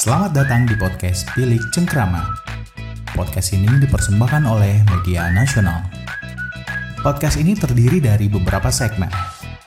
[0.00, 2.24] Selamat datang di podcast Bilik Cengkrama.
[3.12, 5.76] Podcast ini dipersembahkan oleh Media Nasional.
[7.04, 9.12] Podcast ini terdiri dari beberapa segmen.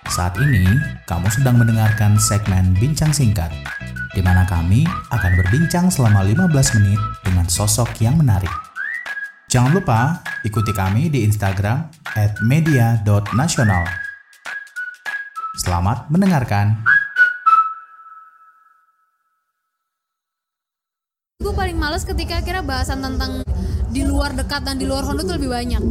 [0.10, 0.66] Saat ini,
[1.06, 3.54] kamu sedang mendengarkan segmen Bincang Singkat,
[4.18, 8.50] di mana kami akan berbincang selama 15 menit dengan sosok yang menarik.
[9.54, 11.94] Jangan lupa ikuti kami di Instagram
[12.42, 13.86] media.nasional.
[15.62, 16.93] Selamat mendengarkan.
[21.94, 23.46] Males ketika kira bahasan tentang
[23.94, 25.84] di luar dekat dan di luar Honda tuh lebih banyak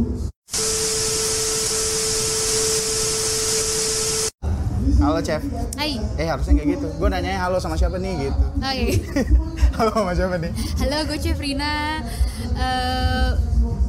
[4.99, 5.39] Halo chef.
[5.79, 6.87] Hai, Eh harusnya kayak gitu.
[6.99, 8.39] Gue nanya halo sama siapa nih gitu.
[8.55, 8.87] oke.
[9.79, 10.51] halo sama siapa nih?
[10.79, 11.99] Halo, gue Chef Rina.
[12.55, 13.29] Eh,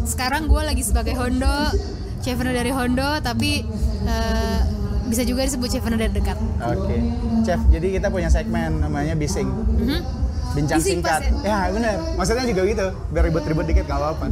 [0.07, 1.71] sekarang gue lagi sebagai Hondo,
[2.19, 3.63] Chef Rina dari Hondo, tapi
[4.07, 4.59] eh,
[5.07, 6.39] bisa juga disebut Chef Rina dari dekat.
[6.63, 6.99] Oke.
[7.47, 9.51] Chef, jadi kita punya segmen namanya bising.
[9.51, 10.25] Mhm.
[10.55, 11.21] Bincang singkat.
[11.35, 11.97] pas Ya bener.
[12.15, 12.87] Maksudnya juga gitu.
[13.11, 14.27] Biar ribet-ribet dikit gak apa-apa.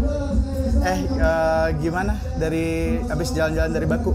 [0.83, 4.13] Eh eh, gimana dari abis jalan-jalan dari Baku?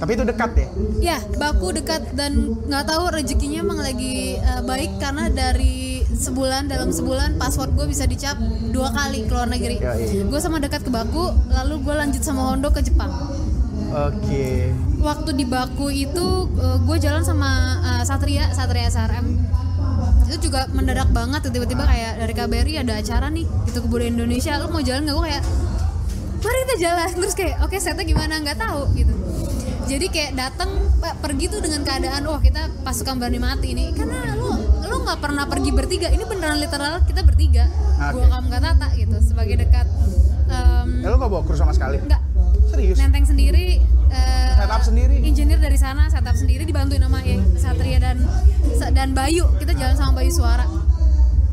[0.00, 0.68] Tapi itu dekat ya?
[1.00, 6.88] Ya, baku dekat dan nggak tahu rezekinya emang lagi eh, baik karena dari sebulan dalam
[6.88, 8.40] sebulan password gue bisa dicap
[8.72, 9.76] dua kali ke luar negeri.
[9.76, 10.24] Yoi.
[10.24, 13.12] Gue sama dekat ke Baku, lalu gue lanjut sama Hondo ke Jepang.
[13.92, 14.72] Oke.
[15.04, 16.48] Waktu di Baku itu
[16.88, 17.50] gue jalan sama
[17.84, 19.26] eh, Satria, Satria SRM.
[20.30, 24.62] Itu juga mendadak banget tuh, tiba-tiba kayak dari KBRI ada acara nih gitu kebudayaan Indonesia.
[24.62, 25.16] Lu mau jalan nggak?
[25.18, 25.44] Gue kayak
[26.40, 29.12] mari kita jalan terus kayak oke setnya gimana nggak tahu gitu
[29.84, 30.70] jadi kayak datang
[31.20, 35.44] pergi tuh dengan keadaan wah kita pasukan berani mati nih karena lu lu nggak pernah
[35.44, 38.22] pergi bertiga ini beneran literal kita bertiga Oke.
[38.22, 39.86] gua kamu kata tata gitu sebagai dekat
[40.48, 41.98] em, Ya lu gak bawa kru sama sekali?
[42.00, 42.22] nggak
[42.70, 42.96] Serius?
[42.96, 45.16] nenteng sendiri eh, Setup sendiri?
[45.22, 48.22] engineer dari sana setup sendiri dibantuin sama ya, Satria dan
[48.92, 49.44] dan Bayu.
[49.58, 50.66] Kita jalan sama Bayu Suara.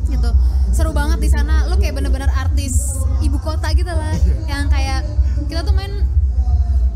[0.08, 0.30] Gitu.
[0.72, 1.66] Seru banget di sana.
[1.68, 4.14] Lu kayak bener-bener artis ibu kota gitu lah.
[4.52, 5.00] Yang kayak
[5.48, 6.06] kita tuh main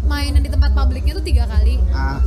[0.05, 1.81] mainan di tempat publiknya tuh tiga kali.
[1.91, 2.21] Ah,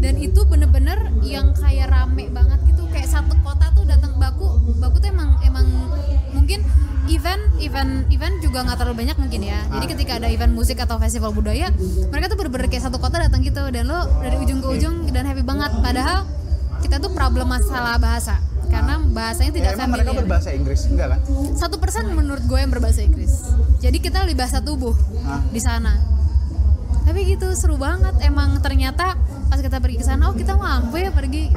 [0.00, 2.84] dan itu bener-bener yang kayak rame banget gitu.
[2.88, 4.48] Kayak satu kota tuh datang baku
[4.80, 4.96] baku
[7.60, 11.30] event event juga nggak terlalu banyak mungkin ya jadi ketika ada event musik atau festival
[11.30, 11.68] budaya
[12.08, 15.24] mereka tuh bener-bener kayak satu kota datang gitu dan lo dari ujung ke ujung dan
[15.24, 16.24] happy banget padahal
[16.80, 20.86] kita tuh problem masalah bahasa karena bahasanya ya tidak emang mereka berbahasa Inggris?
[20.86, 21.20] Enggak kan?
[21.58, 23.50] satu persen menurut gue yang berbahasa Inggris
[23.82, 24.94] jadi kita lebih bahasa tubuh
[25.26, 25.42] Ah.
[25.50, 25.98] di sana
[27.00, 29.18] tapi gitu seru banget emang ternyata
[29.50, 31.50] pas kita pergi ke sana oh kita mampu ya pergi.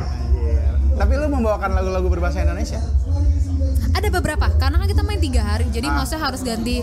[0.93, 2.77] Tapi lu membawakan lagu-lagu berbahasa Indonesia?
[3.91, 5.95] Ada beberapa karena kan kita main tiga hari jadi Ah.
[5.97, 6.81] maksudnya harus ganti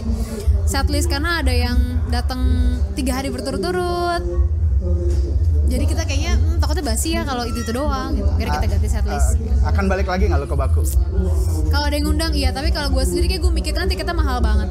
[0.65, 1.79] setlist karena ada yang
[2.09, 2.41] datang
[2.93, 4.23] tiga hari berturut-turut
[5.67, 8.89] jadi kita kayaknya hmm, takutnya basi ya kalau itu itu doang gitu kira kita ganti
[8.89, 9.29] setlist
[9.61, 10.83] Ah, akan balik lagi nggak lu ke Baku?
[11.69, 14.41] kalau ada yang ngundang iya tapi kalau gue sendiri kayak gue mikir kan tiketnya mahal
[14.41, 14.69] banget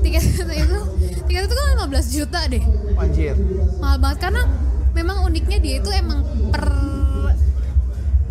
[0.00, 0.22] tiket
[0.62, 0.78] itu
[1.24, 2.62] tiket itu kan 15 juta deh
[2.94, 3.34] Anjir.
[3.76, 4.42] mahal banget karena
[4.92, 6.64] memang uniknya dia itu emang per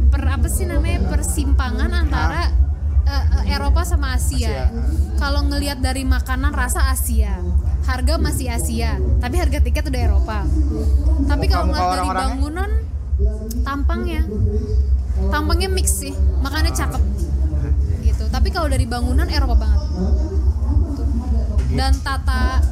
[0.08, 2.50] per apa sih namanya persimpangan antara eh,
[3.44, 4.50] eh, Eropa sama Asia.
[4.50, 4.66] Asia.
[5.16, 7.40] Kalau ngelihat dari makanan rasa Asia,
[7.86, 10.40] harga masih Asia, tapi harga tiket udah Eropa.
[11.26, 12.70] Tapi kalau ngeliat dari bangunan,
[13.64, 14.22] tampangnya,
[15.32, 17.04] tampangnya mix sih, makanya cakep
[18.04, 18.24] gitu.
[18.32, 19.82] Tapi kalau dari bangunan Eropa banget.
[21.76, 22.64] Dan tata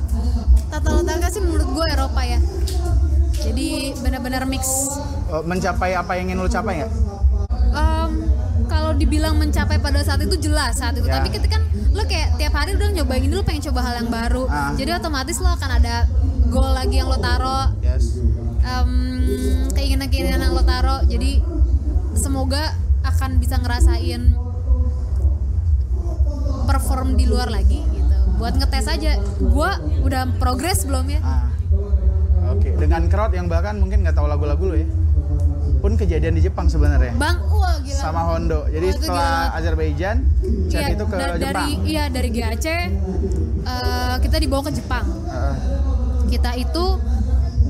[0.71, 2.39] tata letaknya sih menurut gue Eropa ya.
[3.43, 4.63] Jadi benar-benar mix.
[5.27, 6.91] Oh, mencapai apa yang ingin lu capai nggak?
[9.03, 11.19] Dibilang mencapai pada saat itu jelas saat itu Ya.
[11.19, 14.07] tapi ketika kan lo kayak tiap hari udah nyobain ini lo pengen coba hal yang
[14.07, 14.71] baru Ah.
[14.73, 16.07] jadi otomatis lo akan ada
[16.47, 18.15] goal lagi yang lo taro Yes.
[18.63, 18.89] em,
[19.69, 21.43] keinginan-keinginan yang lo taro jadi
[22.15, 24.39] semoga akan bisa ngerasain
[26.63, 29.11] perform di luar lagi gitu buat ngetes aja
[29.43, 31.51] gua udah progres belum ya Ah.
[32.49, 34.87] Oke, dengan crowd yang bahkan mungkin nggak tahu lagu-lagu lu ya.
[35.83, 37.11] Pun kejadian di Jepang sebenarnya.
[37.13, 38.63] bang wah gila Sama Hondo.
[38.65, 39.57] Jadi Wah, setelah gila.
[39.59, 40.15] Azerbaijan,
[40.65, 41.67] Chef Iya, itu ke da- Jepang.
[41.67, 42.87] dari iya dari GAC eh,
[44.17, 45.55] kita dibawa ke Jepang Ah,
[46.25, 46.85] kita itu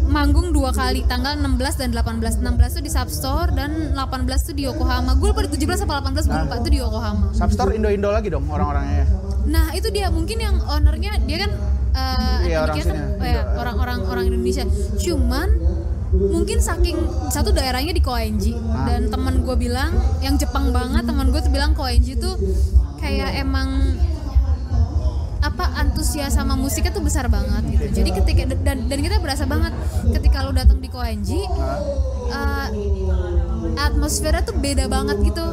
[0.05, 4.05] manggung dua kali tanggal 16 dan 18 16 itu di Substore dan 18
[4.43, 7.73] itu di Yokohama gue lupa di 17 apa 18 gue lupa itu di Yokohama Substore
[7.73, 9.09] Indo-Indo lagi dong orang-orangnya.
[9.43, 11.51] nah itu dia mungkin yang ownernya dia kan
[11.91, 12.99] eh, Iya, orang sini.
[13.15, 14.63] oh ya, orang-orang orang Indonesia
[14.97, 15.47] cuman
[16.13, 16.97] mungkin saking
[17.33, 18.53] satu daerahnya di Koenji
[18.85, 22.37] dan teman gue bilang yang Jepang banget teman gue tuh bilang Koenji tuh
[23.01, 23.97] kayak emang
[25.43, 27.85] apa antusias sama musiknya tuh besar banget gitu.
[27.99, 29.75] Jadi ketika dan dan kita berasa banget
[30.15, 31.43] ketika lu datang di Koenji
[32.31, 32.67] uh,
[33.75, 35.45] atmosfernya tuh beda banget gitu.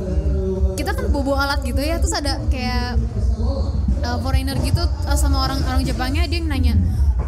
[0.79, 2.97] kita kan bobo alat gitu ya terus ada kayak
[4.01, 6.73] uh, foreigner gitu uh, sama orang orang Jepangnya dia nanya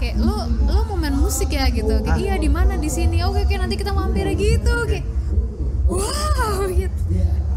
[0.02, 1.70] kayak lo lo mau main musik ya?
[1.70, 2.02] Gitu.
[2.02, 2.74] Kayak iya di mana?
[2.74, 3.22] Di sini.
[3.22, 4.74] Oke oke nanti kita mampir gitu.
[4.90, 5.06] Kayak
[5.86, 6.66] wow.
[6.82, 7.02] Gitu.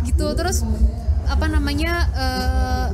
[0.05, 0.25] Gitu.
[0.37, 0.61] Terus
[1.25, 2.87] apa namanya uh,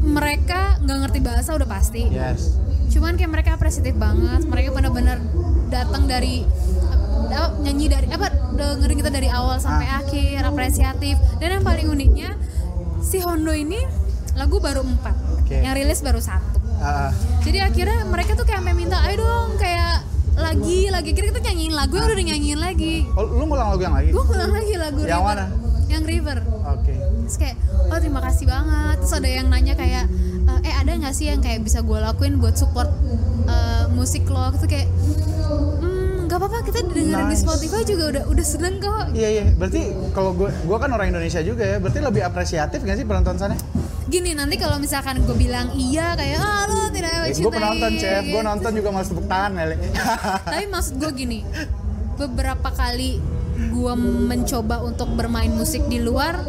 [0.00, 2.08] mereka nggak ngerti bahasa udah pasti.
[2.08, 2.56] Yes.
[2.88, 4.48] Cuman kayak mereka apresiatif banget.
[4.48, 5.20] Mereka benar-benar
[5.68, 6.48] datang dari
[7.28, 11.20] apa, nyanyi dari apa dengerin kita dari awal sampai akhir apresiatif.
[11.36, 12.32] Dan yang paling uniknya
[13.04, 13.84] si Hondo ini
[14.32, 15.28] lagu baru empat.
[15.48, 15.64] Oke.
[15.64, 17.10] yang rilis baru satu Ah,
[17.42, 20.06] jadi akhirnya mereka tuh kayak minta ayo dong kayak
[20.38, 21.10] lagi lagi.
[21.10, 22.94] Kira kita nyanyiin lagu ya udah nyanyiin lagi.
[23.18, 24.10] Oh, lu ngulang lagu yang lagi?
[24.14, 25.26] Gue ulang lagi lagu Yang River.
[25.26, 25.46] mana?
[25.88, 26.38] yang River.
[26.68, 26.94] Oke.
[27.24, 27.56] Terus kayak
[27.88, 28.96] oh terima kasih banget.
[29.00, 30.04] Terus ada yang nanya kayak
[30.60, 32.92] eh ada nggak sih yang kayak bisa gue lakuin buat support
[33.48, 34.52] eh, musik lo?
[34.52, 34.86] Itu kayak
[35.80, 37.40] hmm nggak apa-apa kita dengerin di Nice.
[37.40, 39.16] Spotify juga udah udah seneng kok.
[39.16, 39.80] Iya iya, berarti
[40.12, 43.56] kalau gue gue kan orang Indonesia juga ya, berarti lebih apresiatif gak sih penonton sana?
[44.08, 48.22] Gini nanti kalau misalkan gue bilang iya kayak ah lo tidak gue mencintai penonton chef,
[48.24, 48.48] gue gitu.
[48.48, 49.76] nonton juga malas tepuk tangan kali.
[50.52, 51.38] tapi maksud gue gini
[52.16, 53.20] beberapa kali
[53.58, 56.40] gue mencoba untuk bermain musik di luar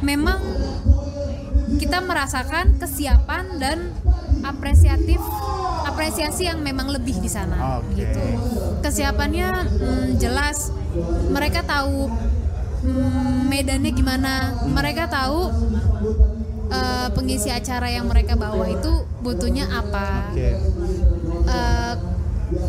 [0.00, 0.40] memang
[1.76, 3.78] kita merasakan kesiapan dan
[4.40, 5.20] apresiatif
[5.84, 8.04] apresiasi yang memang lebih di sana Oke.
[8.04, 8.24] gitu
[8.80, 10.72] kesiapannya mm, jelas
[11.28, 12.08] mereka tahu
[12.88, 14.32] mm, medannya gimana
[14.64, 15.52] mereka tahu
[16.70, 20.30] eh, pengisi acara yang mereka bawa itu butuhnya apa?
[20.32, 20.50] Oke.
[21.46, 21.94] eh,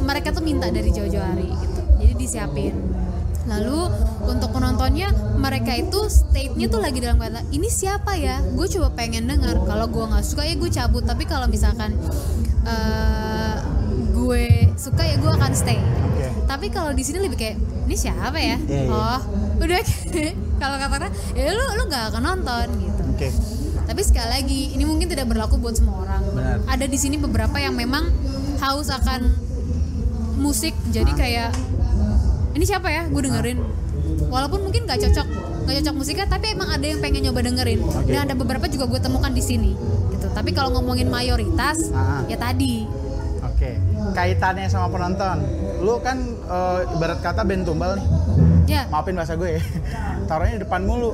[0.05, 1.81] mereka tuh minta dari jauh-jauh hari gitu.
[2.01, 2.73] Jadi disiapin.
[3.49, 3.89] Lalu
[4.29, 8.37] untuk penontonnya mereka itu state-nya tuh lagi dalam kata ini siapa ya?
[8.53, 11.01] Gue coba pengen dengar kalau gue nggak suka ya gue cabut.
[11.01, 11.97] Tapi kalau misalkan
[12.65, 13.55] eh,
[14.13, 14.43] gue
[14.77, 15.77] suka ya gue akan stay.
[15.81, 16.27] Oke.
[16.45, 17.57] tapi kalau di sini lebih kayak
[17.87, 18.57] ini siapa ya?
[18.61, 18.89] Iya, iya.
[18.91, 19.19] oh
[19.57, 19.81] udah.
[20.61, 23.01] Kalau kata ya lu lu nggak akan nonton gitu.
[23.17, 23.29] Oke.
[23.91, 26.23] Tapi sekali lagi ini mungkin tidak berlaku buat semua orang.
[26.31, 26.57] Benar.
[26.63, 28.07] Ada di sini beberapa yang memang
[28.63, 29.35] haus akan
[30.39, 31.51] musik, jadi kayak
[32.55, 33.11] ini siapa ya?
[33.11, 33.59] Gue dengerin.
[34.31, 35.27] Walaupun mungkin gak cocok,
[35.67, 37.83] gak cocok musiknya, tapi emang ada yang pengen nyoba dengerin.
[37.83, 38.07] Oke.
[38.07, 39.75] Dan ada beberapa juga gue temukan di sini.
[40.15, 40.27] Gitu.
[40.31, 42.23] Tapi kalau ngomongin mayoritas, Ah.
[42.31, 42.87] ya tadi.
[43.43, 43.75] Oke.
[44.15, 45.43] Kaitannya sama penonton,
[45.83, 46.15] lu kan
[46.47, 48.07] eh, ibarat kata band tumbal nih.
[48.71, 49.61] Ya, Maafin bahasa gue ya.
[50.31, 51.11] Taruhnya di depan mulu.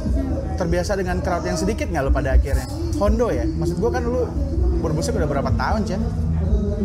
[0.62, 2.70] Terbiasa dengan crowd yang sedikit nggak lu pada akhirnya?
[3.02, 3.50] Hondo ya.
[3.50, 4.30] Maksud gue kan lu
[4.86, 6.02] bermusik udah berapa tahun, Cen?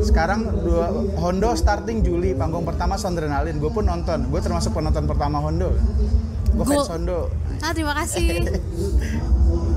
[0.01, 0.89] Sekarang dua
[1.21, 3.61] Hondo starting Juli panggung pertama Sondrenalin.
[3.61, 4.33] Gue pun nonton.
[4.33, 5.77] Gue termasuk penonton pertama Hondo.
[6.57, 7.29] Gue fans Hondo.
[7.61, 8.29] ah terima kasih.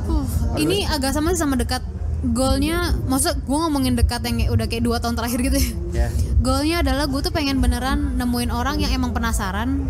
[0.05, 0.21] Uh,
[0.61, 1.81] ini agak sama sih sama dekat.
[2.29, 6.05] Goalnya, maksud gue ngomongin dekat yang udah kayak dua tahun terakhir gitu ya.
[6.05, 6.07] Ya.
[6.45, 9.89] Goalnya adalah gue tuh pengen beneran nemuin orang yang emang penasaran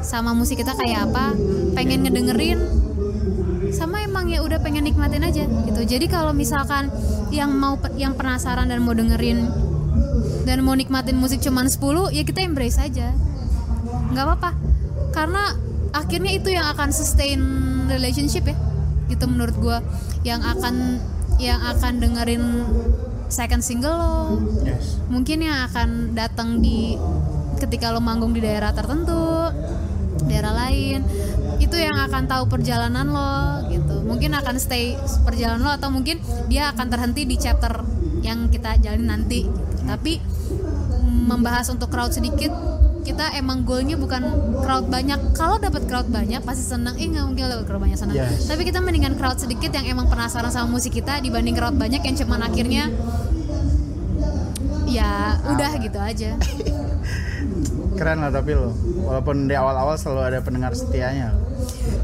[0.00, 1.36] sama musik kita kayak apa,
[1.76, 2.60] pengen ngedengerin,
[3.70, 5.80] sama emang ya udah pengen nikmatin aja gitu.
[5.86, 6.90] Jadi kalau misalkan
[7.30, 9.46] yang mau yang penasaran dan mau dengerin
[10.48, 13.14] dan mau nikmatin musik cuman 10 ya kita embrace aja,
[14.10, 14.50] nggak apa-apa.
[15.14, 15.54] Karena
[15.94, 17.40] akhirnya itu yang akan sustain
[17.86, 18.56] relationship ya,
[19.10, 19.78] gitu menurut gue.
[20.26, 20.74] Yang akan
[21.40, 22.44] yang akan dengerin
[23.30, 24.16] second single lo,
[24.66, 24.98] Yes.
[25.06, 26.98] mungkin yang akan datang di
[27.62, 29.52] ketika lo manggung di daerah tertentu
[30.30, 31.02] daerah lain.
[31.58, 34.06] Itu yang akan tahu perjalanan lo gitu.
[34.06, 34.94] Mungkin akan stay
[35.26, 37.82] perjalanan lo atau mungkin dia akan terhenti di chapter
[38.22, 39.40] yang kita jalani nanti.
[39.50, 39.58] Gitu.
[39.82, 40.22] tapi
[41.26, 42.52] membahas untuk crowd sedikit
[43.00, 44.22] kita emang goalnya bukan
[44.60, 45.32] crowd banyak.
[45.32, 48.44] Kalau dapat crowd banyak pasti senang eh nggak mungkin dapat crowd banyak senang Yes.
[48.46, 52.14] tapi kita mendingan crowd sedikit yang emang penasaran sama musik kita dibanding crowd banyak yang
[52.14, 52.92] cuman akhirnya
[54.84, 56.30] ya udah gitu aja
[58.00, 58.72] Keren lah tapi lo.
[59.04, 61.36] Walaupun di awal-awal selalu ada pendengar setianya.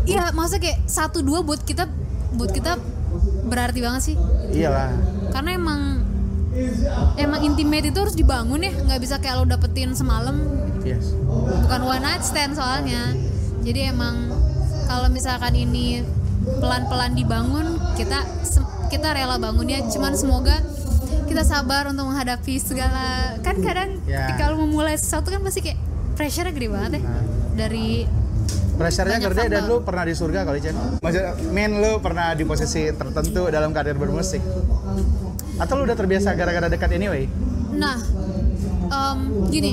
[0.04, 1.88] Iya, maksudnya kayak satu dua buat kita
[2.36, 2.76] buat kita
[3.48, 4.16] berarti banget sih.
[4.52, 4.92] Iyalah.
[5.32, 5.80] Karena emang
[7.16, 10.36] emang intimate itu harus dibangun ya, nggak bisa kayak lo dapetin semalam.
[10.84, 11.16] Yes.
[11.64, 13.16] Bukan one night stand soalnya.
[13.64, 14.28] Jadi emang
[14.84, 16.04] kalau misalkan ini
[16.60, 18.20] pelan-pelan dibangun, kita
[18.92, 19.80] kita rela bangun ya.
[19.88, 20.60] Cuman semoga
[21.24, 25.78] kita sabar untuk menghadapi segala kan kadang ketika lo memulai sesuatu kan pasti kayak
[26.16, 27.22] pressure gede banget ya Nah.
[27.54, 28.08] dari
[28.76, 32.84] Pressure-nya gede dan lu pernah di surga kali Chen Maksudnya men lu pernah di posisi
[32.90, 34.44] tertentu dalam karir bermusik
[35.56, 37.24] Atau lu udah terbiasa gara-gara dekat anyway?
[37.72, 37.96] Nah,
[38.86, 39.72] em, gini,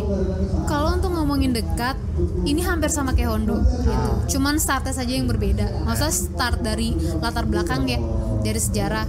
[0.63, 1.99] kalau untuk ngomongin dekat,
[2.43, 3.91] ini hampir sama kayak Hondo gitu.
[4.29, 5.83] Cuman startnya saja yang berbeda.
[5.83, 7.99] Maksudnya start dari latar belakang ya,
[8.39, 9.03] dari sejarah.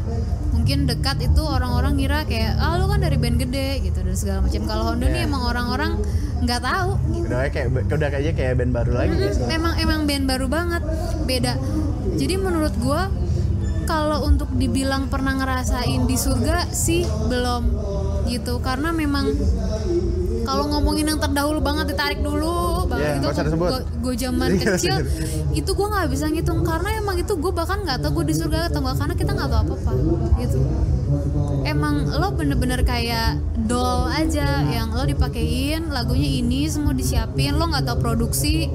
[0.50, 4.38] mungkin dekat itu orang-orang ngira kayak ah lu kan dari band gede gitu dan segala
[4.40, 5.28] macam kalau Hondo nih Iya.
[5.28, 5.92] emang orang-orang
[6.44, 7.26] nggak tahu gitu.
[7.26, 9.16] Udah kayak udah kayaknya kayak band baru lagi ya.
[9.16, 9.56] Mm-mm, sekarang.
[9.56, 10.82] emang emang band baru banget
[11.24, 11.52] beda
[12.14, 13.08] jadi menurut gua
[13.84, 17.62] kalau untuk dibilang pernah ngerasain di surga sih belum
[18.24, 19.28] gitu karena memang
[20.44, 23.70] kalau ngomongin yang terdahulu banget ditarik dulu banget usah disebut.
[24.04, 24.96] gue zaman Iya, kecil
[25.52, 28.68] itu gue nggak bisa ngitung karena emang itu gue bahkan nggak tahu gue di surga
[28.68, 29.92] atau enggak karena kita nggak tahu apa apa
[30.40, 30.58] gitu
[31.64, 37.84] emang lo bener-bener kayak doll aja yang lo dipakein lagunya ini semua disiapin lo nggak
[37.88, 38.70] tahu produksi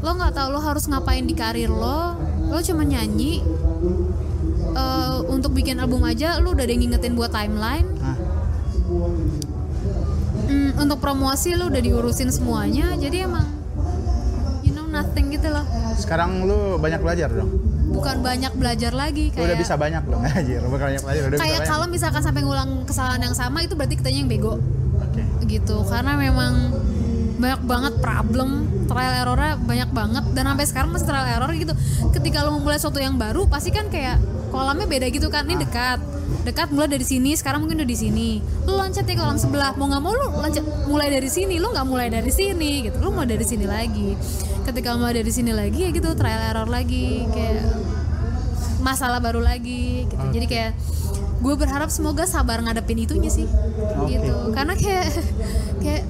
[0.00, 3.42] lo nggak tahu lo harus ngapain di karir lo lo cuma nyanyi
[4.76, 7.88] Eh, untuk bikin album aja lo udah ada yang ngingetin buat timeline.
[10.46, 13.48] Hmm, untuk promosi lo udah diurusin semuanya jadi emang
[14.60, 15.64] you know nothing gitu loh.
[15.96, 17.56] Sekarang lu banyak belajar dong.
[17.96, 20.60] Bukan banyak belajar lagi kayak udah bisa banyak dong anjir.
[20.60, 24.18] Bukan banyak belajar, udah kayak kalau misalkan sampai ngulang kesalahan yang sama itu berarti kitanya
[24.22, 24.60] yang bego
[25.00, 25.22] Oke.
[25.48, 26.52] gitu karena memang
[27.36, 28.48] banyak banget problem
[28.88, 30.24] trial errornya banyak banget.
[30.32, 31.74] Dan sampai sekarang masih trial error gitu.
[32.14, 35.44] Ketika lo memulai sesuatu yang baru pasti kan kayak kolamnya beda gitu kan.
[35.44, 36.00] Ini dekat.
[36.46, 38.30] Dekat mulai dari sini sekarang mungkin udah di sini.
[38.64, 39.74] Lo loncat ya ke kolam sebelah.
[39.74, 41.58] Mau nggak mau lo loncat mulai dari sini.
[41.58, 42.96] Lo nggak mulai dari sini gitu.
[43.02, 44.14] Lo mulai dari sini lagi.
[44.66, 47.26] Ketika mulai dari sini lagi ya gitu trial error lagi.
[47.30, 47.66] Kayak
[48.80, 50.24] masalah baru lagi gitu.
[50.30, 50.72] Jadi kayak
[51.36, 53.46] gue berharap semoga sabar ngadepin itunya sih.
[54.06, 54.34] Gitu.
[54.54, 55.06] Karena kayak
[55.82, 56.02] kayak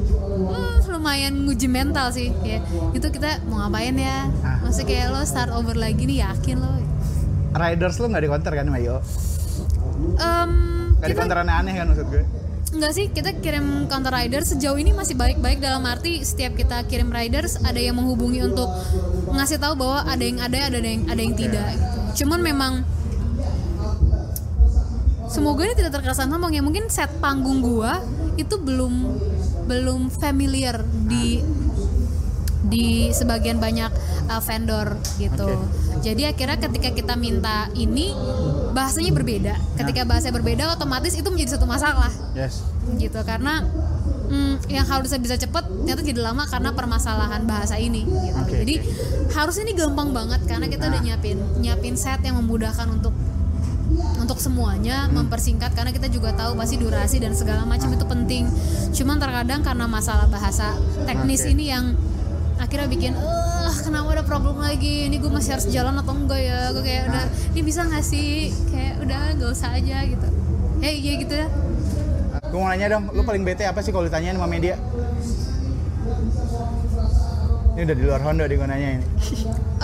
[0.46, 0.75] uh,
[1.06, 4.26] lumayan nguji mental sih kayak itu kita mau ngapain ya
[4.58, 6.82] maksudnya kayak lo start over lagi nih yakin lo
[7.54, 8.98] Riders lu nggak di counter kan sama Yo?
[10.18, 10.50] Em,
[10.98, 12.24] Nggak counter aneh-aneh kan maksud gue?
[12.76, 17.08] Enggak sih, kita kirim counter rider sejauh ini masih baik-baik dalam arti setiap kita kirim
[17.08, 18.68] riders ada yang menghubungi untuk
[19.32, 21.98] ngasih tahu bahwa ada yang ada, ada yang ada yang tidak gitu.
[22.26, 22.84] Cuman memang
[25.32, 26.60] semoga ini tidak terkesan sombong ya.
[26.60, 28.04] Mungkin set panggung gua
[28.36, 28.92] itu belum
[29.66, 30.80] belum familiar
[31.10, 31.42] di
[32.66, 33.90] di sebagian banyak
[34.26, 35.50] uh, vendor gitu.
[36.02, 38.10] Jadi akhirnya ketika kita minta ini
[38.74, 39.54] bahasanya berbeda.
[39.78, 42.60] Ketika bahasanya berbeda otomatis itu menjadi satu masalah Yes.
[43.00, 43.64] gitu karena
[44.28, 48.38] mm, yang harusnya bisa cepet ternyata jadi lama karena permasalahan bahasa ini gitu.
[48.42, 48.74] Oke, Jadi
[49.32, 53.14] harusnya ini gampang banget karena kita udah nyiapin nyiapin set yang memudahkan untuk
[54.26, 58.50] untuk semuanya mempersingkat karena kita juga tahu pasti durasi dan segala macam itu penting.
[58.90, 60.74] Cuman terkadang karena masalah bahasa
[61.06, 61.54] teknis Oke.
[61.54, 61.94] ini yang
[62.58, 66.74] akhirnya bikin eh kenapa ada problem lagi ini gue masih harus jalan atau enggak ya
[66.74, 70.26] gue kayak udah ini bisa nggak sih kayak udah nggak usah aja gitu
[70.80, 71.48] ya iya gitu ya
[72.46, 74.78] Gue mau nanya dong, lu paling bete apa sih kalau ditanyain sama media?
[77.74, 79.06] Ini udah di luar Honda di gue nanya ini.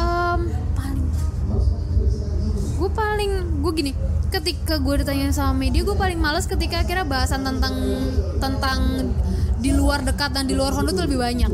[2.82, 3.30] Gue paling
[3.62, 3.92] gue gini
[4.28, 7.74] ketika gue ditanya sama media gue paling males ketika akhirnya bahasan tentang
[8.38, 8.78] tentang
[9.56, 11.52] di luar dekat dan di luar Honda tuh lebih banyak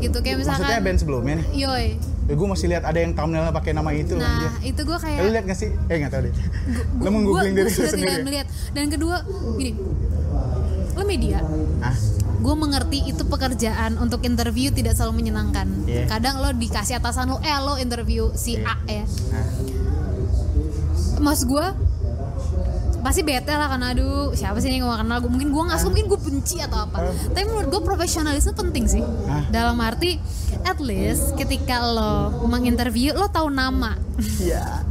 [0.00, 1.46] gitu kayak misalkan Maksudnya band sebelumnya nih?
[1.60, 1.88] yoi
[2.24, 4.50] Ya, gue masih lihat ada yang thumbnailnya pakai nama itu nah anjir.
[4.64, 5.68] itu gue kayak lu lihat gak sih?
[5.84, 6.32] Eh nggak tahu deh.
[6.94, 8.08] lu gua- diri sudah sendiri.
[8.08, 9.16] tidak melihat dan kedua
[9.54, 9.72] gini
[10.90, 11.38] lo media
[11.80, 11.92] Ah,
[12.38, 16.08] gue mengerti itu pekerjaan untuk interview tidak selalu menyenangkan Iya.
[16.08, 18.72] kadang lo dikasih atasan lo eh lo interview si Iya.
[18.72, 19.46] A ya ah.
[21.20, 21.66] Mas gue
[23.04, 25.18] pasti bete lah karena aduh siapa sih yang gak kenal?
[25.20, 27.04] Gue mungkin gue nggak suka mungkin gue benci atau apa.
[27.36, 29.04] Tapi menurut gue profesionalisme penting sih.
[29.52, 30.16] Dalam arti
[30.64, 33.92] at least ketika lo menginterview lo tahu nama.
[34.40, 34.88] Iya.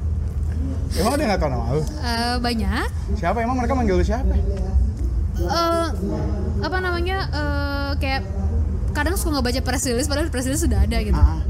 [0.94, 1.82] Emang dia nggak tahu nama lu?
[1.82, 2.88] Eh, banyak.
[3.18, 3.42] Siapa?
[3.42, 4.30] Emang mereka manggil lu siapa?
[5.34, 5.88] eh
[6.62, 7.18] apa namanya?
[7.34, 8.22] Eh kayak
[8.94, 11.18] kadang suka nggak baca press release padahal press release sudah ada gitu.
[11.18, 11.42] Ah.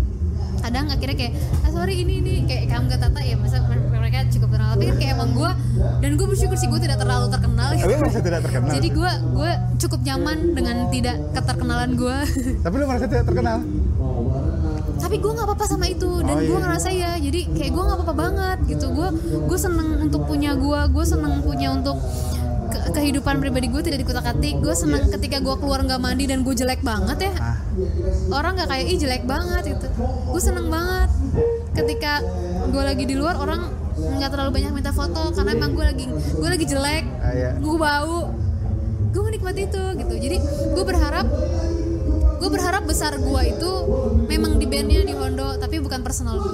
[0.64, 4.48] Kadang akhirnya kayak ah, sorry ini ini kayak kamu kata Tata ya masa mereka cukup
[4.50, 5.52] terkenal tapi kan kayak emang gue
[6.00, 8.72] dan gue bersyukur sih gue tidak terlalu terkenal Tapi lu merasa tidak terkenal.
[8.72, 12.18] jadi gue gue cukup nyaman dengan tidak keterkenalan gue
[12.62, 13.60] Tapi lu merasa tidak terkenal?
[14.96, 16.64] tapi gue nggak apa-apa sama itu dan Oh, gue iya.
[16.64, 19.08] ngerasa ya jadi kayak gue nggak apa-apa banget gitu gue
[19.44, 22.00] gue seneng untuk punya gue gue seneng punya untuk
[22.74, 26.42] ke- kehidupan pribadi gue tidak dikutak atik gue seneng ketika gue keluar nggak mandi dan
[26.42, 27.34] gue jelek banget ya.
[27.38, 27.58] Ah,
[28.34, 29.88] orang nggak kayak ih jelek banget gitu.
[30.28, 31.10] Gue seneng banget.
[31.74, 32.26] Ketika
[32.66, 36.50] gue lagi di luar orang nggak terlalu banyak minta foto karena emang gue lagi gue
[36.50, 37.52] lagi jelek ah iya.
[37.56, 38.34] gue bau.
[39.14, 40.14] Gue menikmati itu gitu.
[40.18, 40.38] Jadi
[40.74, 41.28] gue berharap
[42.34, 43.72] gue berharap besar gue itu
[44.28, 46.42] memang di bandnya di Hondo tapi bukan personal.
[46.42, 46.52] Gue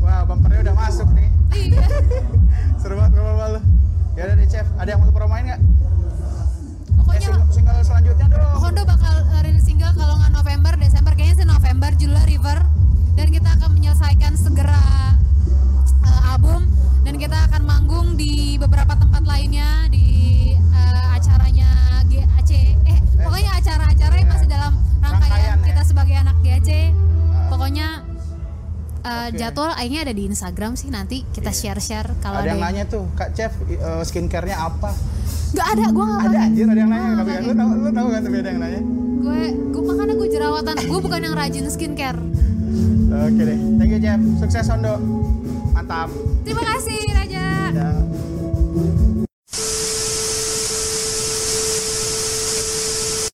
[0.00, 1.28] Wah, bumpernya udah masuk nih.
[1.52, 1.84] iya.
[2.80, 3.75] Seru banget promo lu
[4.16, 4.66] ya dari chef.
[4.80, 5.60] Ada yang mau promoin nggak?
[6.96, 11.12] Pokoknya eh, single, single selanjutnya dong Hondo bakal eh, rilis single kalau nggak November Desember.
[11.12, 12.58] Kayaknya sih November Julia River.
[13.16, 14.80] Dan kita akan menyelesaikan segera
[16.04, 16.68] uh, album.
[17.04, 22.98] Dan kita akan manggung di beberapa tempat lainnya di uh, acaranya GAC eh, eh.
[23.20, 24.72] pokoknya acara-acara yang masih dalam
[29.34, 33.08] Jadwal akhirnya ada di Instagram sih nanti kita share-share kalau ada ada, yang nanya tuh
[33.18, 34.90] kak chef eh, skincare-nya apa?
[35.56, 38.08] Nggak ada gue nggak ada anjir ada yang nanya tapi kan lu tahu lu tahu
[38.12, 38.82] kan tapi ada yang nanya?
[39.16, 39.42] Gue
[39.72, 40.74] gue makanya gue jerawatan.
[40.86, 42.20] Gue bukan yang rajin skincare.
[43.06, 43.58] Oke deh.
[43.80, 44.20] Thank you chef.
[44.42, 44.94] Sukses Hondo
[45.72, 46.10] mantap.
[46.44, 47.46] Terima kasih Raja.
[47.74, 47.90] Ya.